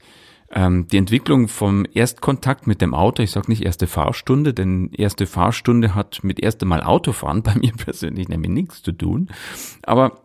Ähm, 0.51 0.87
die 0.87 0.97
Entwicklung 0.97 1.47
vom 1.47 1.85
Erstkontakt 1.93 2.67
mit 2.67 2.81
dem 2.81 2.93
Auto, 2.93 3.23
ich 3.23 3.31
sage 3.31 3.49
nicht 3.49 3.63
erste 3.63 3.87
Fahrstunde, 3.87 4.53
denn 4.53 4.91
erste 4.93 5.25
Fahrstunde 5.25 5.95
hat 5.95 6.23
mit 6.23 6.39
erste 6.39 6.65
Mal 6.65 6.83
Autofahren 6.83 7.43
bei 7.43 7.55
mir 7.55 7.73
persönlich 7.73 8.29
nämlich 8.29 8.51
nichts 8.51 8.81
zu 8.81 8.91
tun, 8.91 9.29
aber 9.83 10.23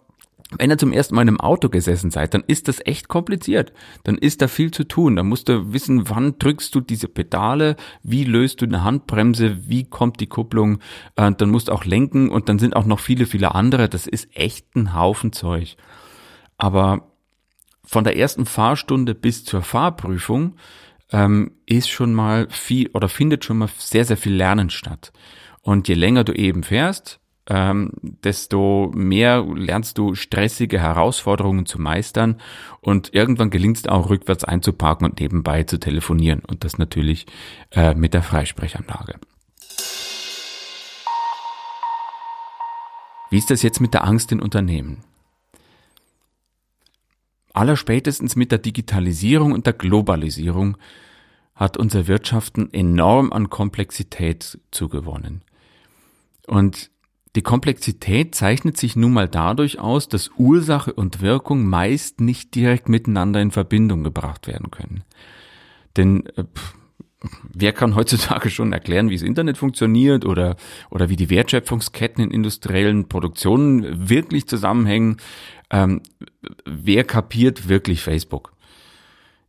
wenn 0.57 0.71
ihr 0.71 0.79
zum 0.79 0.93
ersten 0.93 1.15
Mal 1.15 1.23
in 1.23 1.29
einem 1.29 1.41
Auto 1.41 1.69
gesessen 1.69 2.11
seid, 2.11 2.33
dann 2.33 2.43
ist 2.47 2.69
das 2.69 2.81
echt 2.87 3.09
kompliziert. 3.09 3.73
Dann 4.05 4.17
ist 4.17 4.41
da 4.41 4.49
viel 4.49 4.71
zu 4.71 4.85
tun. 4.85 5.17
Da 5.17 5.23
musst 5.23 5.49
du 5.49 5.75
wissen, 5.75 6.09
wann 6.09 6.39
drückst 6.39 6.75
du 6.75 6.81
diese 6.81 7.09
Pedale, 7.09 7.77
wie 8.03 8.25
löst 8.25 8.63
du 8.63 8.65
eine 8.65 8.83
Handbremse, 8.83 9.69
wie 9.69 9.85
kommt 9.85 10.21
die 10.21 10.27
Kupplung, 10.27 10.79
äh, 11.17 11.31
dann 11.33 11.51
musst 11.51 11.69
du 11.69 11.73
auch 11.73 11.85
lenken 11.85 12.31
und 12.31 12.49
dann 12.49 12.59
sind 12.59 12.77
auch 12.77 12.87
noch 12.87 13.01
viele, 13.01 13.27
viele 13.27 13.55
andere. 13.55 13.91
Das 13.91 14.07
ist 14.07 14.35
echt 14.35 14.75
ein 14.75 14.95
Haufen 14.95 15.33
Zeug. 15.33 15.77
Aber 16.57 17.13
von 17.85 18.05
der 18.05 18.17
ersten 18.17 18.47
Fahrstunde 18.47 19.15
bis 19.15 19.45
zur 19.45 19.63
Fahrprüfung 19.63 20.57
ähm, 21.11 21.53
ist 21.67 21.91
schon 21.91 22.15
mal 22.15 22.49
viel 22.49 22.89
oder 22.95 23.09
findet 23.09 23.45
schon 23.45 23.59
mal 23.59 23.69
sehr, 23.77 24.07
sehr 24.07 24.17
viel 24.17 24.35
Lernen 24.35 24.71
statt. 24.71 25.13
Und 25.61 25.89
je 25.89 25.95
länger 25.95 26.25
du 26.25 26.33
eben 26.33 26.63
fährst, 26.63 27.21
ähm, 27.49 27.93
desto 28.03 28.93
mehr 28.95 29.43
lernst 29.43 29.97
du 29.99 30.15
stressige 30.15 30.81
Herausforderungen 30.81 31.65
zu 31.67 31.81
meistern 31.81 32.41
und 32.81 33.15
irgendwann 33.15 33.51
gelingt 33.51 33.79
es 33.79 33.87
auch 33.87 34.11
rückwärts 34.11 34.45
einzuparken 34.45 35.07
und 35.07 35.21
nebenbei 35.21 35.63
zu 35.65 35.79
telefonieren 35.79 36.41
und 36.47 36.65
das 36.65 36.79
natürlich 36.79 37.27
äh, 37.73 37.95
mit 37.95 38.13
der 38.15 38.23
Freisprechanlage. 38.23 39.19
Wie 43.31 43.39
ist 43.39 43.51
das 43.51 43.63
jetzt 43.63 43.81
mit 43.81 43.95
der 43.95 44.05
Angst 44.05 44.31
in 44.33 44.41
Unternehmen? 44.41 45.05
Allerspätestens 47.53 48.37
mit 48.37 48.53
der 48.53 48.59
Digitalisierung 48.59 49.53
und 49.53 49.67
der 49.67 49.73
Globalisierung 49.73 50.77
hat 51.55 51.77
unser 51.77 52.07
Wirtschaften 52.07 52.73
enorm 52.73 53.33
an 53.33 53.51
Komplexität 53.51 54.59
zugewonnen. 54.71 55.43
Und 56.47 56.91
die 57.39 57.43
Komplexität 57.43 58.35
zeichnet 58.35 58.77
sich 58.77 58.97
nun 58.97 59.13
mal 59.13 59.29
dadurch 59.29 59.79
aus, 59.79 60.09
dass 60.09 60.33
Ursache 60.39 60.93
und 60.93 61.21
Wirkung 61.21 61.67
meist 61.67 62.21
nicht 62.21 62.57
direkt 62.57 62.89
miteinander 62.89 63.41
in 63.41 63.53
Verbindung 63.53 64.03
gebracht 64.03 64.49
werden 64.49 64.73
können. 64.73 65.05
Denn 65.97 66.27
äh, 66.35 66.43
wer 67.55 67.73
kann 67.73 67.95
heutzutage 67.95 68.51
schon 68.51 68.73
erklären, 68.73 69.09
wie 69.09 69.15
das 69.15 69.23
Internet 69.23 69.57
funktioniert 69.57 70.27
oder, 70.27 70.57
oder 70.91 71.11
wie 71.11 71.15
die 71.15 71.31
Wertschöpfungsketten 71.31 72.25
in 72.25 72.33
industriellen 72.33 73.09
Produktionen 73.09 74.09
wirklich 74.09 74.49
zusammenhängen? 74.49 75.19
Ähm, 75.71 76.03
wer 76.65 77.05
kapiert 77.05 77.69
wirklich 77.69 78.03
Facebook? 78.03 78.53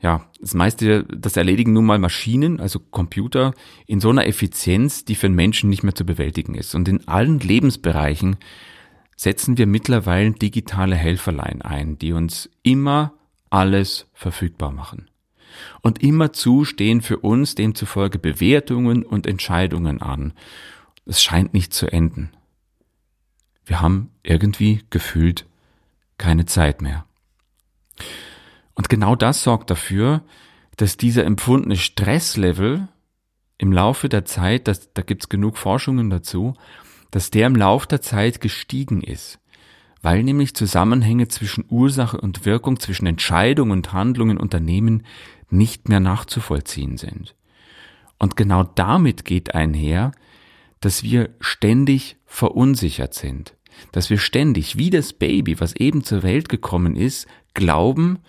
Ja, 0.01 0.25
das 0.39 0.53
meiste, 0.53 1.03
das 1.03 1.36
erledigen 1.36 1.74
nun 1.74 1.86
mal 1.86 2.00
Maschinen, 2.00 2.60
also 2.60 2.79
Computer, 2.79 3.53
in 3.86 4.00
so 4.00 4.10
einer 4.10 4.27
Effizienz, 4.27 5.03
die 5.03 5.15
für 5.15 5.27
einen 5.27 5.36
Menschen 5.36 5.70
nicht 5.70 5.84
mehr 5.84 5.96
zu 5.96 6.06
bewältigen 6.06 6.56
ist. 6.56 6.74
Und 6.74 6.88
in 6.88 7.08
allen 7.08 7.39
Lebensbereichen 7.39 8.38
setzen 9.18 9.58
wir 9.58 9.68
mittlerweile 9.68 10.32
digitale 10.32 10.96
Helferlein 10.96 11.62
ein, 11.62 12.00
die 12.00 12.13
uns 12.13 12.50
immer 12.63 13.13
alles 13.50 14.08
verfügbar 14.13 14.72
machen. 14.72 15.10
Und 15.82 16.01
immerzu 16.01 16.63
stehen 16.63 17.01
für 17.01 17.18
uns 17.18 17.56
demzufolge 17.56 18.20
Bewertungen 18.20 19.03
und 19.03 19.27
Entscheidungen 19.27 20.01
an. 20.01 20.32
Es 21.06 21.22
scheint 21.22 21.53
nicht 21.53 21.74
zu 21.74 21.91
enden. 21.91 22.32
Wir 23.65 23.82
haben 23.82 24.12
irgendwie 24.24 24.84
gefühlt 24.89 25.46
keine 26.18 26.46
Zeit 26.46 26.82
mehr. 26.82 27.06
Und 28.79 28.88
genau 28.88 29.13
das 29.17 29.43
sorgt 29.43 29.69
dafür, 29.69 30.24
dass 30.77 30.95
dieser 30.95 31.25
empfundene 31.25 31.75
Stresslevel 31.75 32.88
im 33.57 33.74
Laufe 33.74 34.07
der 34.07 34.24
Zeit, 34.24 34.69
das, 34.69 34.93
da 34.93 35.01
gibt's 35.01 35.27
genug 35.27 35.57
Forschungen 35.57 36.09
dazu, 36.09 36.53
dass 37.12 37.29
der 37.29 37.48
im 37.48 37.57
Laufe 37.57 37.89
der 37.89 38.00
Zeit 38.00 38.39
gestiegen 38.39 39.01
ist, 39.01 39.41
weil 40.01 40.24
nämlich 40.24 40.55
Zusammenhänge 40.55 41.27
zwischen 41.27 41.65
Ursache 41.67 42.21
und 42.21 42.45
Wirkung, 42.45 42.79
zwischen 42.79 43.05
Entscheidung 43.05 43.71
und 43.71 43.91
Handlungen 43.91 44.38
Unternehmen 44.38 45.03
nicht 45.50 45.89
mehr 45.89 46.00
nachzuvollziehen 46.00 46.95
sind. 46.95 47.36
Und 48.17 48.38
genau 48.38 48.63
damit 48.63 49.25
geht 49.25 49.55
einher, 49.55 50.13
dass 50.79 51.03
wir 51.03 51.31
ständig 51.41 52.15
verunsichert 52.25 53.13
sind, 53.13 53.57
dass 53.91 54.09
wir 54.09 54.19
ständig, 54.19 54.77
wie 54.77 54.89
das 54.89 55.12
Baby, 55.12 55.59
was 55.59 55.75
eben 55.75 56.05
zur 56.05 56.24
Welt 56.24 56.48
gekommen 56.48 56.95
ist, 56.95 57.27
glauben, 57.53 58.19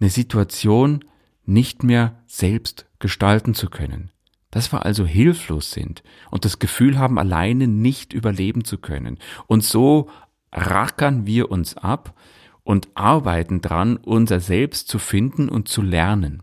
eine 0.00 0.10
Situation 0.10 1.04
nicht 1.44 1.82
mehr 1.82 2.22
selbst 2.26 2.86
gestalten 2.98 3.54
zu 3.54 3.68
können. 3.68 4.10
Dass 4.50 4.72
wir 4.72 4.84
also 4.84 5.04
hilflos 5.04 5.70
sind 5.70 6.02
und 6.30 6.44
das 6.44 6.58
Gefühl 6.58 6.98
haben, 6.98 7.18
alleine 7.18 7.68
nicht 7.68 8.12
überleben 8.12 8.64
zu 8.64 8.78
können. 8.78 9.18
Und 9.46 9.64
so 9.64 10.08
rackern 10.52 11.26
wir 11.26 11.50
uns 11.50 11.76
ab 11.76 12.14
und 12.62 12.88
arbeiten 12.94 13.60
dran, 13.60 13.96
unser 13.96 14.40
Selbst 14.40 14.88
zu 14.88 14.98
finden 14.98 15.48
und 15.48 15.68
zu 15.68 15.82
lernen. 15.82 16.42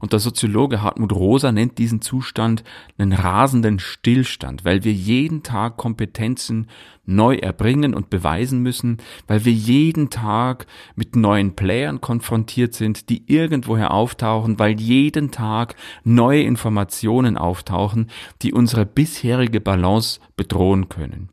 Und 0.00 0.12
der 0.12 0.20
Soziologe 0.20 0.82
Hartmut 0.82 1.12
Rosa 1.12 1.52
nennt 1.52 1.78
diesen 1.78 2.00
Zustand 2.00 2.64
einen 2.98 3.12
rasenden 3.12 3.78
Stillstand, 3.78 4.64
weil 4.64 4.84
wir 4.84 4.92
jeden 4.92 5.42
Tag 5.42 5.76
Kompetenzen 5.76 6.66
neu 7.06 7.36
erbringen 7.36 7.94
und 7.94 8.10
beweisen 8.10 8.60
müssen, 8.60 8.98
weil 9.26 9.44
wir 9.44 9.52
jeden 9.52 10.10
Tag 10.10 10.66
mit 10.94 11.16
neuen 11.16 11.54
Playern 11.54 12.00
konfrontiert 12.00 12.74
sind, 12.74 13.08
die 13.08 13.24
irgendwoher 13.26 13.92
auftauchen, 13.92 14.58
weil 14.58 14.80
jeden 14.80 15.30
Tag 15.30 15.76
neue 16.02 16.42
Informationen 16.42 17.36
auftauchen, 17.36 18.10
die 18.42 18.52
unsere 18.52 18.86
bisherige 18.86 19.60
Balance 19.60 20.20
bedrohen 20.36 20.88
können. 20.88 21.30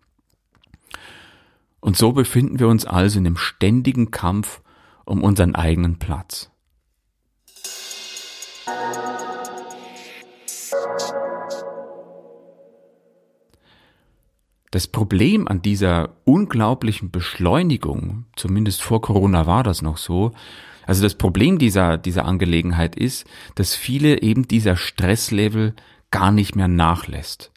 Und 1.79 1.97
so 1.97 2.11
befinden 2.11 2.59
wir 2.59 2.67
uns 2.67 2.85
also 2.85 3.19
in 3.19 3.25
einem 3.25 3.37
ständigen 3.37 4.11
Kampf 4.11 4.61
um 5.03 5.23
unseren 5.23 5.55
eigenen 5.55 5.97
Platz. 5.97 6.50
Das 14.71 14.87
Problem 14.87 15.47
an 15.49 15.61
dieser 15.61 16.15
unglaublichen 16.23 17.11
Beschleunigung, 17.11 18.25
zumindest 18.37 18.81
vor 18.81 19.01
Corona 19.01 19.45
war 19.45 19.63
das 19.63 19.81
noch 19.81 19.97
so, 19.97 20.31
also 20.87 21.03
das 21.03 21.15
Problem 21.15 21.59
dieser, 21.59 21.97
dieser 21.97 22.25
Angelegenheit 22.25 22.95
ist, 22.95 23.27
dass 23.55 23.75
viele 23.75 24.21
eben 24.21 24.47
dieser 24.47 24.77
Stresslevel 24.77 25.75
gar 26.09 26.31
nicht 26.31 26.55
mehr 26.55 26.67
nachlässt 26.67 27.51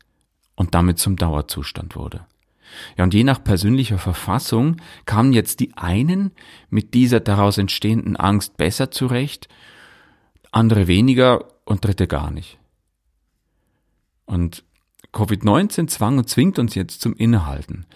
und 0.56 0.74
damit 0.74 0.98
zum 0.98 1.16
Dauerzustand 1.16 1.96
wurde. 1.96 2.26
Ja, 2.96 3.04
und 3.04 3.14
je 3.14 3.24
nach 3.24 3.42
persönlicher 3.42 3.98
Verfassung 3.98 4.76
kamen 5.06 5.32
jetzt 5.32 5.60
die 5.60 5.76
einen 5.76 6.32
mit 6.68 6.94
dieser 6.94 7.20
daraus 7.20 7.58
entstehenden 7.58 8.16
Angst 8.16 8.56
besser 8.56 8.90
zurecht, 8.90 9.48
andere 10.50 10.88
weniger 10.88 11.46
und 11.64 11.84
dritte 11.84 12.08
gar 12.08 12.30
nicht. 12.30 12.58
Und 14.26 14.64
Covid-19 15.14 15.86
zwang 15.88 16.18
und 16.18 16.28
zwingt 16.28 16.58
uns 16.58 16.74
jetzt 16.74 17.00
zum 17.00 17.14
Innehalten. 17.14 17.86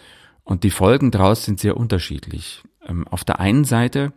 Und 0.45 0.65
die 0.65 0.71
Folgen 0.71 1.11
daraus 1.11 1.45
sind 1.45 1.61
sehr 1.61 1.77
unterschiedlich. 1.77 2.63
Ähm, 2.87 3.07
auf 3.07 3.25
der 3.25 3.41
einen 3.41 3.65
Seite 3.65 4.13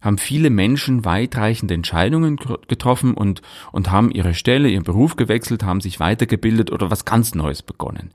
haben 0.00 0.18
viele 0.18 0.50
Menschen 0.50 1.04
weitreichende 1.04 1.74
Entscheidungen 1.74 2.36
getroffen 2.68 3.14
und, 3.14 3.40
und 3.72 3.90
haben 3.90 4.10
ihre 4.10 4.34
Stelle, 4.34 4.68
ihren 4.68 4.84
Beruf 4.84 5.16
gewechselt, 5.16 5.64
haben 5.64 5.80
sich 5.80 5.98
weitergebildet 5.98 6.70
oder 6.70 6.90
was 6.90 7.06
ganz 7.06 7.34
Neues 7.34 7.62
begonnen. 7.62 8.12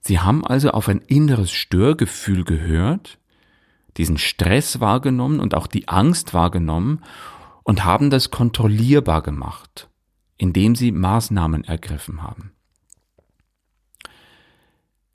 Sie 0.00 0.20
haben 0.20 0.46
also 0.46 0.70
auf 0.70 0.88
ein 0.88 1.00
inneres 1.00 1.50
Störgefühl 1.50 2.44
gehört, 2.44 3.18
diesen 3.96 4.16
Stress 4.16 4.80
wahrgenommen 4.80 5.40
und 5.40 5.54
auch 5.54 5.66
die 5.66 5.88
Angst 5.88 6.34
wahrgenommen 6.34 7.02
und 7.64 7.84
haben 7.84 8.10
das 8.10 8.30
kontrollierbar 8.30 9.22
gemacht, 9.22 9.88
indem 10.36 10.76
sie 10.76 10.92
Maßnahmen 10.92 11.64
ergriffen 11.64 12.22
haben. 12.22 12.53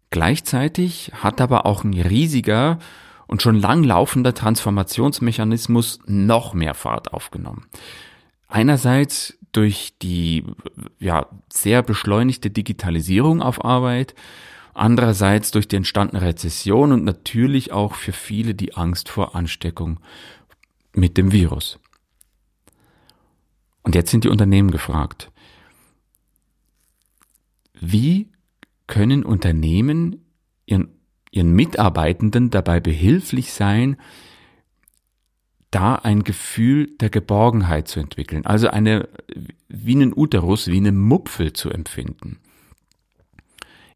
Gleichzeitig 0.10 1.12
hat 1.14 1.40
aber 1.40 1.66
auch 1.66 1.84
ein 1.84 1.94
riesiger 1.94 2.80
und 3.28 3.44
schon 3.44 3.60
lang 3.60 3.84
laufender 3.84 4.34
Transformationsmechanismus 4.34 6.00
noch 6.08 6.54
mehr 6.54 6.74
Fahrt 6.74 7.14
aufgenommen. 7.14 7.68
Einerseits 8.48 9.38
durch 9.52 9.94
die 10.02 10.46
ja, 11.00 11.28
sehr 11.52 11.84
beschleunigte 11.84 12.50
Digitalisierung 12.50 13.42
auf 13.42 13.64
Arbeit, 13.64 14.16
andererseits 14.74 15.52
durch 15.52 15.68
die 15.68 15.76
entstandene 15.76 16.24
Rezession 16.24 16.92
und 16.92 17.04
natürlich 17.04 17.72
auch 17.72 17.94
für 17.94 18.14
viele 18.14 18.56
die 18.56 18.76
Angst 18.76 19.10
vor 19.10 19.36
Ansteckung 19.36 20.00
mit 20.94 21.18
dem 21.18 21.32
Virus. 21.32 21.80
Und 23.84 23.94
jetzt 23.94 24.10
sind 24.12 24.24
die 24.24 24.30
Unternehmen 24.30 24.72
gefragt. 24.72 25.32
Wie 27.80 28.30
können 28.90 29.24
Unternehmen 29.24 30.26
ihren, 30.66 30.90
ihren 31.32 31.54
Mitarbeitenden 31.54 32.50
dabei 32.50 32.80
behilflich 32.82 33.54
sein, 33.54 33.98
da 35.72 35.96
ein 35.96 36.24
Gefühl 36.24 36.98
der 37.00 37.12
Geborgenheit 37.12 37.88
zu 37.88 38.00
entwickeln, 38.00 38.46
also 38.48 38.68
eine, 38.68 39.08
wie 39.68 39.94
einen 39.94 40.12
Uterus, 40.14 40.68
wie 40.68 40.78
eine 40.78 40.92
Mupfel 40.92 41.54
zu 41.54 41.70
empfinden. 41.70 42.40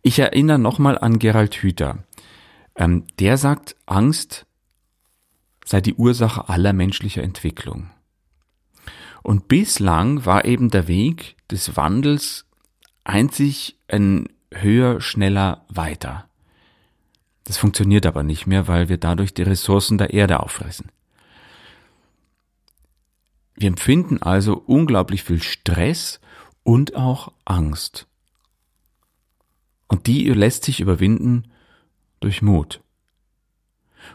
Ich 0.03 0.19
erinnere 0.19 0.59
nochmal 0.59 0.97
an 0.99 1.17
Gerald 1.17 1.55
Hüther. 1.55 2.03
Ähm, 2.75 3.05
der 3.19 3.37
sagt, 3.37 3.75
Angst 3.87 4.45
sei 5.65 5.81
die 5.81 5.95
Ursache 5.95 6.49
aller 6.49 6.73
menschlicher 6.73 7.23
Entwicklung. 7.23 7.89
Und 9.23 9.47
bislang 9.47 10.25
war 10.25 10.45
eben 10.45 10.69
der 10.69 10.87
Weg 10.87 11.35
des 11.49 11.75
Wandels 11.77 12.45
einzig 13.03 13.79
ein 13.87 14.27
höher, 14.61 15.01
schneller, 15.01 15.65
weiter. 15.69 16.27
Das 17.43 17.57
funktioniert 17.57 18.05
aber 18.05 18.23
nicht 18.23 18.47
mehr, 18.47 18.67
weil 18.67 18.89
wir 18.89 18.97
dadurch 18.97 19.33
die 19.33 19.43
Ressourcen 19.43 19.97
der 19.97 20.13
Erde 20.13 20.39
auffressen. 20.39 20.91
Wir 23.55 23.67
empfinden 23.67 24.21
also 24.21 24.55
unglaublich 24.57 25.23
viel 25.23 25.41
Stress 25.41 26.19
und 26.63 26.95
auch 26.95 27.31
Angst. 27.45 28.07
Und 29.87 30.07
die 30.07 30.27
lässt 30.29 30.63
sich 30.63 30.79
überwinden 30.79 31.51
durch 32.19 32.41
Mut. 32.41 32.81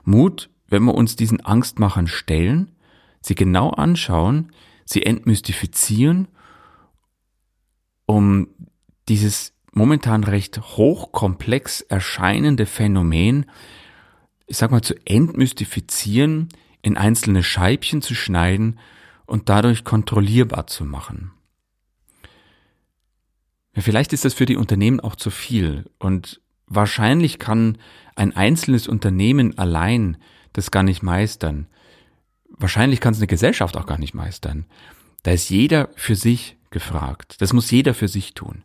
Mut, 0.05 0.51
wenn 0.67 0.85
wir 0.85 0.95
uns 0.95 1.17
diesen 1.17 1.45
Angstmachern 1.45 2.07
stellen, 2.09 2.75
sie 3.21 3.35
genau 3.35 3.71
anschauen, 3.71 4.53
sie 4.85 5.05
entmystifizieren, 5.05 6.29
um 8.07 8.49
dieses 9.09 9.53
momentan 9.73 10.25
recht 10.25 10.61
hochkomplex 10.61 11.83
erscheinende 11.83 12.67
Phänomen, 12.67 13.47
ich 14.47 14.57
sag 14.57 14.71
mal, 14.71 14.83
zu 14.83 14.95
entmystifizieren, 15.07 16.49
in 16.83 16.97
einzelne 16.97 17.43
Scheibchen 17.43 18.03
zu 18.03 18.15
schneiden 18.15 18.79
und 19.27 19.49
dadurch 19.49 19.85
kontrollierbar 19.85 20.67
zu 20.67 20.85
machen. 20.85 21.33
Ja, 23.75 23.83
vielleicht 23.83 24.13
ist 24.13 24.25
das 24.25 24.35
für 24.35 24.47
die 24.47 24.57
Unternehmen 24.57 25.01
auch 25.01 25.17
zu 25.17 25.31
viel 25.31 25.91
und 25.99 26.41
wahrscheinlich 26.67 27.39
kann 27.39 27.79
ein 28.17 28.35
einzelnes 28.35 28.89
Unternehmen 28.89 29.57
allein 29.59 30.17
das 30.53 30.71
gar 30.71 30.83
nicht 30.83 31.03
meistern. 31.03 31.69
Wahrscheinlich 32.49 33.01
kann 33.01 33.13
es 33.13 33.21
eine 33.21 33.29
Gesellschaft 33.29 33.77
auch 33.77 33.87
gar 33.87 33.99
nicht 33.99 34.15
meistern. 34.15 34.67
Da 35.23 35.31
ist 35.33 35.51
jeder 35.51 35.91
für 35.95 36.17
sich 36.17 36.57
gefragt. 36.71 37.37
Das 37.41 37.53
muss 37.53 37.71
jeder 37.71 37.95
für 37.95 38.09
sich 38.09 38.35
tun. 38.35 38.65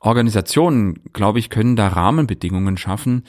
Organisationen, 0.00 1.02
glaube 1.12 1.38
ich, 1.38 1.50
können 1.50 1.76
da 1.76 1.88
Rahmenbedingungen 1.88 2.76
schaffen, 2.76 3.24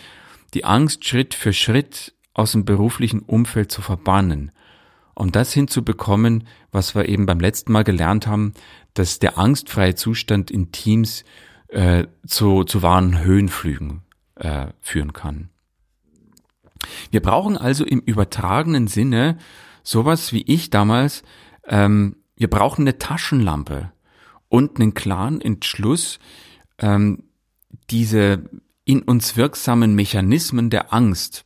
die 0.53 0.65
Angst 0.65 1.05
Schritt 1.05 1.33
für 1.33 1.53
Schritt 1.53 2.13
aus 2.33 2.53
dem 2.53 2.65
beruflichen 2.65 3.21
Umfeld 3.21 3.71
zu 3.71 3.81
verbannen 3.81 4.51
um 5.19 5.33
das 5.33 5.51
hinzubekommen, 5.51 6.45
was 6.71 6.95
wir 6.95 7.09
eben 7.09 7.25
beim 7.25 7.41
letzten 7.41 7.73
Mal 7.73 7.83
gelernt 7.83 8.25
haben, 8.25 8.53
dass 8.93 9.19
der 9.19 9.37
angstfreie 9.37 9.93
Zustand 9.93 10.49
in 10.49 10.71
Teams 10.71 11.25
äh, 11.67 12.07
zu, 12.25 12.63
zu 12.63 12.81
wahren 12.81 13.19
Höhenflügen 13.19 14.03
äh, 14.35 14.67
führen 14.79 15.11
kann. 15.11 15.49
Wir 17.11 17.21
brauchen 17.21 17.57
also 17.57 17.83
im 17.83 17.99
übertragenen 17.99 18.87
Sinne 18.87 19.37
sowas 19.83 20.31
wie 20.31 20.43
ich 20.43 20.69
damals, 20.69 21.23
ähm, 21.67 22.15
wir 22.37 22.49
brauchen 22.49 22.83
eine 22.83 22.97
Taschenlampe 22.97 23.91
und 24.47 24.79
einen 24.79 24.93
klaren 24.93 25.41
Entschluss, 25.41 26.19
ähm, 26.79 27.23
diese 27.89 28.43
in 28.85 29.01
uns 29.03 29.37
wirksamen 29.37 29.93
Mechanismen 29.93 30.69
der 30.69 30.93
Angst 30.93 31.43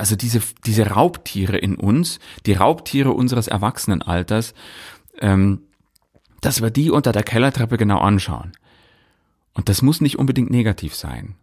also 0.00 0.16
diese, 0.16 0.40
diese 0.64 0.86
Raubtiere 0.86 1.58
in 1.58 1.76
uns, 1.76 2.20
die 2.46 2.54
Raubtiere 2.54 3.12
unseres 3.12 3.48
Erwachsenenalters, 3.48 4.54
ähm, 5.20 5.60
dass 6.40 6.62
wir 6.62 6.70
die 6.70 6.90
unter 6.90 7.12
der 7.12 7.22
Kellertreppe 7.22 7.76
genau 7.76 7.98
anschauen. 7.98 8.52
Und 9.52 9.68
das 9.68 9.82
muss 9.82 10.00
nicht 10.00 10.18
unbedingt 10.18 10.50
negativ 10.50 10.94
sein, 10.94 11.34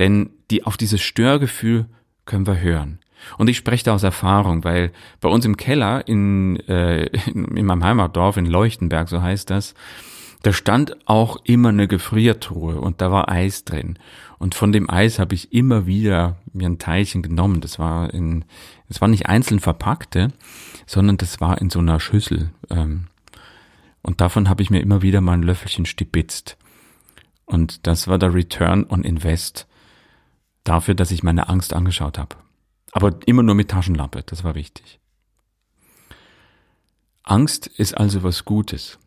denn 0.00 0.30
die, 0.50 0.64
auf 0.64 0.76
dieses 0.76 1.00
Störgefühl 1.00 1.86
können 2.24 2.48
wir 2.48 2.60
hören. 2.60 2.98
Und 3.38 3.48
ich 3.48 3.58
spreche 3.58 3.84
da 3.84 3.94
aus 3.94 4.02
Erfahrung, 4.02 4.64
weil 4.64 4.92
bei 5.20 5.28
uns 5.28 5.44
im 5.44 5.56
Keller 5.56 6.08
in, 6.08 6.56
äh, 6.68 7.04
in, 7.30 7.56
in 7.56 7.66
meinem 7.66 7.84
Heimatdorf 7.84 8.36
in 8.38 8.46
Leuchtenberg, 8.46 9.08
so 9.08 9.22
heißt 9.22 9.50
das, 9.50 9.74
da 10.42 10.52
stand 10.52 10.96
auch 11.06 11.38
immer 11.44 11.68
eine 11.68 11.86
Gefriertruhe 11.86 12.80
und 12.80 13.00
da 13.00 13.10
war 13.12 13.28
Eis 13.28 13.64
drin. 13.64 13.98
Und 14.38 14.54
von 14.54 14.72
dem 14.72 14.88
Eis 14.88 15.18
habe 15.18 15.34
ich 15.34 15.52
immer 15.52 15.86
wieder 15.86 16.38
mir 16.52 16.68
ein 16.68 16.78
Teilchen 16.78 17.22
genommen. 17.22 17.60
Das 17.60 17.78
war 17.78 18.12
in, 18.14 18.46
es 18.88 19.00
war 19.00 19.08
nicht 19.08 19.26
einzeln 19.26 19.60
verpackte, 19.60 20.28
sondern 20.86 21.18
das 21.18 21.40
war 21.40 21.60
in 21.60 21.68
so 21.68 21.78
einer 21.78 22.00
Schüssel. 22.00 22.50
Ähm, 22.70 23.08
und 24.02 24.22
davon 24.22 24.48
habe 24.48 24.62
ich 24.62 24.70
mir 24.70 24.80
immer 24.80 25.02
wieder 25.02 25.20
mal 25.20 25.34
ein 25.34 25.42
Löffelchen 25.42 25.84
stibitzt. 25.84 26.56
Und 27.44 27.86
das 27.86 28.08
war 28.08 28.18
der 28.18 28.32
Return 28.32 28.86
on 28.88 29.04
Invest 29.04 29.66
dafür, 30.64 30.94
dass 30.94 31.10
ich 31.10 31.22
meine 31.22 31.48
Angst 31.48 31.74
angeschaut 31.74 32.16
habe. 32.18 32.36
Aber 32.92 33.18
immer 33.26 33.42
nur 33.42 33.54
mit 33.54 33.70
Taschenlampe, 33.70 34.22
das 34.24 34.42
war 34.42 34.54
wichtig. 34.54 35.00
Angst 37.24 37.66
ist 37.66 37.96
also 37.96 38.22
was 38.22 38.44
Gutes. 38.44 38.98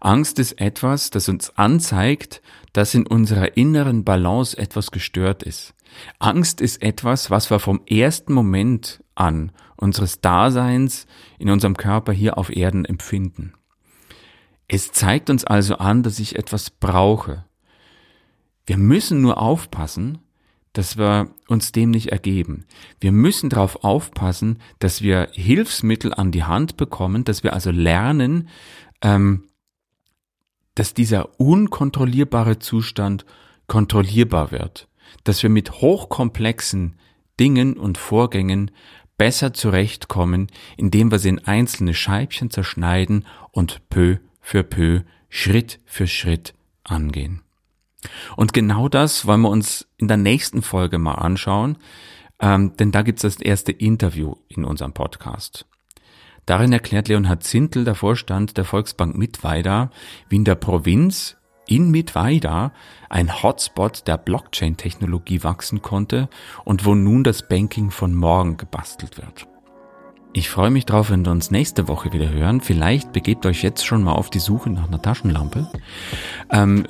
Angst 0.00 0.38
ist 0.38 0.60
etwas, 0.60 1.10
das 1.10 1.28
uns 1.28 1.56
anzeigt, 1.56 2.42
dass 2.72 2.94
in 2.94 3.06
unserer 3.06 3.56
inneren 3.56 4.04
Balance 4.04 4.56
etwas 4.56 4.90
gestört 4.90 5.42
ist. 5.42 5.74
Angst 6.18 6.60
ist 6.60 6.82
etwas, 6.82 7.30
was 7.30 7.50
wir 7.50 7.58
vom 7.58 7.80
ersten 7.86 8.32
Moment 8.32 9.02
an 9.14 9.52
unseres 9.76 10.20
Daseins 10.20 11.06
in 11.38 11.50
unserem 11.50 11.76
Körper 11.76 12.12
hier 12.12 12.38
auf 12.38 12.54
Erden 12.54 12.84
empfinden. 12.84 13.54
Es 14.66 14.92
zeigt 14.92 15.30
uns 15.30 15.44
also 15.44 15.76
an, 15.76 16.02
dass 16.02 16.18
ich 16.18 16.36
etwas 16.36 16.70
brauche. 16.70 17.44
Wir 18.66 18.78
müssen 18.78 19.20
nur 19.20 19.40
aufpassen, 19.40 20.18
dass 20.72 20.96
wir 20.96 21.30
uns 21.48 21.70
dem 21.70 21.90
nicht 21.90 22.08
ergeben. 22.08 22.64
Wir 22.98 23.12
müssen 23.12 23.50
darauf 23.50 23.84
aufpassen, 23.84 24.58
dass 24.80 25.02
wir 25.02 25.28
Hilfsmittel 25.32 26.12
an 26.12 26.32
die 26.32 26.44
Hand 26.44 26.76
bekommen, 26.76 27.24
dass 27.24 27.44
wir 27.44 27.52
also 27.52 27.70
lernen, 27.70 28.48
ähm, 29.02 29.44
dass 30.74 30.94
dieser 30.94 31.38
unkontrollierbare 31.40 32.58
Zustand 32.58 33.24
kontrollierbar 33.66 34.50
wird, 34.50 34.88
dass 35.24 35.42
wir 35.42 35.50
mit 35.50 35.72
hochkomplexen 35.72 36.96
Dingen 37.38 37.76
und 37.76 37.98
Vorgängen 37.98 38.70
besser 39.16 39.54
zurechtkommen, 39.54 40.48
indem 40.76 41.10
wir 41.10 41.18
sie 41.18 41.30
in 41.30 41.44
einzelne 41.44 41.94
Scheibchen 41.94 42.50
zerschneiden 42.50 43.26
und 43.52 43.88
peu 43.88 44.18
für 44.40 44.62
peu, 44.62 45.02
Schritt 45.28 45.80
für 45.84 46.06
Schritt 46.06 46.54
angehen. 46.82 47.42
Und 48.36 48.52
genau 48.52 48.88
das 48.88 49.26
wollen 49.26 49.40
wir 49.40 49.48
uns 49.48 49.88
in 49.96 50.08
der 50.08 50.16
nächsten 50.16 50.62
Folge 50.62 50.98
mal 50.98 51.14
anschauen, 51.14 51.78
ähm, 52.40 52.76
denn 52.76 52.92
da 52.92 53.02
gibt's 53.02 53.22
das 53.22 53.36
erste 53.36 53.72
Interview 53.72 54.34
in 54.48 54.64
unserem 54.64 54.92
Podcast. 54.92 55.66
Darin 56.46 56.72
erklärt 56.72 57.08
Leonhard 57.08 57.42
Zintel, 57.42 57.84
der 57.84 57.94
Vorstand 57.94 58.56
der 58.56 58.64
Volksbank 58.64 59.16
Mittweida, 59.16 59.90
wie 60.28 60.36
in 60.36 60.44
der 60.44 60.56
Provinz 60.56 61.36
in 61.66 61.90
Mittweida 61.90 62.72
ein 63.08 63.42
Hotspot 63.42 64.06
der 64.06 64.18
Blockchain-Technologie 64.18 65.42
wachsen 65.42 65.80
konnte 65.80 66.28
und 66.64 66.84
wo 66.84 66.94
nun 66.94 67.24
das 67.24 67.48
Banking 67.48 67.90
von 67.90 68.14
morgen 68.14 68.56
gebastelt 68.56 69.16
wird. 69.16 69.46
Ich 70.36 70.50
freue 70.50 70.70
mich 70.70 70.84
drauf, 70.84 71.10
wenn 71.10 71.24
wir 71.24 71.30
uns 71.30 71.52
nächste 71.52 71.86
Woche 71.86 72.12
wieder 72.12 72.28
hören. 72.28 72.60
Vielleicht 72.60 73.12
begebt 73.12 73.46
euch 73.46 73.62
jetzt 73.62 73.86
schon 73.86 74.02
mal 74.02 74.14
auf 74.14 74.30
die 74.30 74.40
Suche 74.40 74.68
nach 74.68 74.88
einer 74.88 75.00
Taschenlampe. 75.00 75.70
Ähm, 76.50 76.84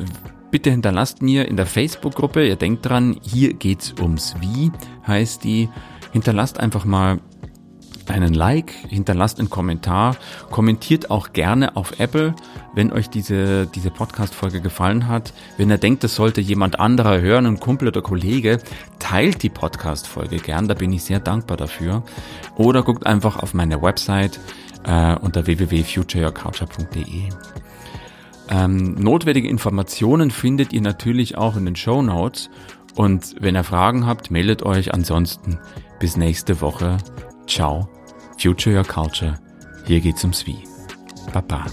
bitte 0.50 0.70
hinterlasst 0.70 1.20
mir 1.20 1.46
in 1.46 1.56
der 1.56 1.66
Facebook-Gruppe, 1.66 2.46
ihr 2.46 2.56
denkt 2.56 2.86
dran, 2.86 3.18
hier 3.22 3.52
geht's 3.52 3.94
ums 4.00 4.34
Wie, 4.40 4.72
heißt 5.06 5.44
die. 5.44 5.68
Hinterlasst 6.12 6.58
einfach 6.58 6.86
mal 6.86 7.20
einen 8.08 8.34
Like, 8.34 8.72
hinterlasst 8.88 9.38
einen 9.38 9.50
Kommentar, 9.50 10.16
kommentiert 10.50 11.10
auch 11.10 11.32
gerne 11.32 11.76
auf 11.76 11.98
Apple, 12.00 12.34
wenn 12.74 12.92
euch 12.92 13.08
diese, 13.08 13.66
diese 13.66 13.90
Podcast-Folge 13.90 14.60
gefallen 14.60 15.08
hat. 15.08 15.32
Wenn 15.56 15.70
ihr 15.70 15.78
denkt, 15.78 16.04
das 16.04 16.14
sollte 16.14 16.40
jemand 16.40 16.80
anderer 16.80 17.20
hören, 17.20 17.46
ein 17.46 17.60
Kumpel 17.60 17.88
oder 17.88 18.02
Kollege, 18.02 18.58
teilt 18.98 19.42
die 19.42 19.48
Podcast-Folge 19.48 20.36
gern, 20.36 20.68
da 20.68 20.74
bin 20.74 20.92
ich 20.92 21.04
sehr 21.04 21.20
dankbar 21.20 21.56
dafür. 21.56 22.02
Oder 22.56 22.82
guckt 22.82 23.06
einfach 23.06 23.38
auf 23.38 23.54
meine 23.54 23.80
Website 23.82 24.40
äh, 24.84 25.16
unter 25.16 25.46
www.futureyourculture.de. 25.46 27.28
Ähm, 28.50 28.94
notwendige 28.94 29.48
Informationen 29.48 30.30
findet 30.30 30.72
ihr 30.72 30.82
natürlich 30.82 31.38
auch 31.38 31.56
in 31.56 31.64
den 31.64 31.76
Show 31.76 32.02
Notes. 32.02 32.50
Und 32.94 33.36
wenn 33.40 33.56
ihr 33.56 33.64
Fragen 33.64 34.06
habt, 34.06 34.30
meldet 34.30 34.62
euch. 34.62 34.92
Ansonsten 34.92 35.58
bis 35.98 36.16
nächste 36.16 36.60
Woche. 36.60 36.98
Ciao. 37.46 37.88
Future 38.37 38.73
Your 38.73 38.85
Culture. 38.85 39.38
Hier 39.87 40.01
geht's 40.01 40.23
ums 40.25 40.47
Wie. 40.47 40.59
Baba. 41.33 41.66